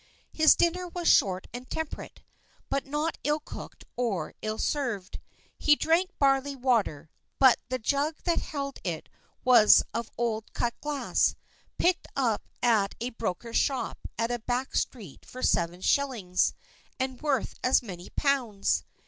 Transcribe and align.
His 0.33 0.55
dinner 0.55 0.87
was 0.87 1.07
short 1.07 1.45
and 1.53 1.69
temperate, 1.69 2.23
but 2.71 2.87
not 2.87 3.19
ill 3.23 3.39
cooked 3.39 3.83
or 3.95 4.33
ill 4.41 4.57
served. 4.57 5.19
He 5.59 5.75
drank 5.75 6.09
barley 6.17 6.55
water, 6.55 7.11
but 7.37 7.59
the 7.69 7.77
jug 7.77 8.15
that 8.23 8.39
held 8.39 8.79
it 8.83 9.09
was 9.45 9.83
of 9.93 10.09
old 10.17 10.53
cut 10.53 10.73
glass, 10.81 11.35
picked 11.77 12.07
up 12.15 12.47
at 12.63 12.95
a 12.99 13.11
broker's 13.11 13.57
shop 13.57 13.99
in 14.17 14.31
a 14.31 14.39
back 14.39 14.75
street 14.75 15.23
for 15.23 15.43
seven 15.43 15.81
shillings, 15.81 16.55
and 16.99 17.21
worth 17.21 17.53
as 17.63 17.83
many 17.83 18.09
pounds. 18.09 18.83